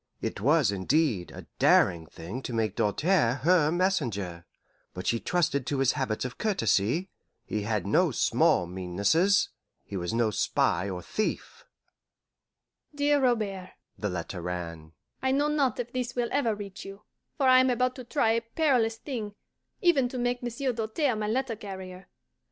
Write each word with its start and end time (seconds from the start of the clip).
It 0.19 0.41
was, 0.41 0.71
indeed, 0.71 1.29
a 1.29 1.45
daring 1.59 2.07
thing 2.07 2.41
to 2.41 2.53
make 2.53 2.75
Doltaire 2.75 3.35
her 3.43 3.69
messenger. 3.71 4.47
But 4.95 5.05
she 5.05 5.19
trusted 5.19 5.67
to 5.67 5.77
his 5.77 5.91
habits 5.91 6.25
of 6.25 6.39
courtesy; 6.39 7.11
he 7.45 7.61
had 7.61 7.85
no 7.85 8.09
small 8.09 8.65
meannesses 8.65 9.49
he 9.85 9.95
was 9.95 10.11
no 10.11 10.31
spy 10.31 10.89
or 10.89 11.03
thief. 11.03 11.65
DEAR 12.95 13.19
ROBERT 13.21 13.73
(the 13.95 14.09
letter 14.09 14.41
ran): 14.41 14.93
I 15.21 15.29
know 15.31 15.49
not 15.49 15.79
if 15.79 15.93
this 15.93 16.15
will 16.15 16.29
ever 16.31 16.55
reach 16.55 16.83
you, 16.83 17.03
for 17.37 17.47
I 17.47 17.59
am 17.59 17.69
about 17.69 17.95
to 17.97 18.03
try 18.03 18.31
a 18.31 18.41
perilous 18.41 18.95
thing, 18.97 19.35
even 19.81 20.09
to 20.09 20.17
make 20.17 20.41
Monsieur 20.41 20.73
Doltaire 20.73 21.15
my 21.15 21.27
letter 21.27 21.55
carrier. 21.55 22.07